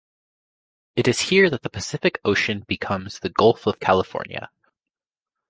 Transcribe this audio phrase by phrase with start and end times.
[0.95, 4.49] It is here that the Pacific Ocean becomes the Gulf of California.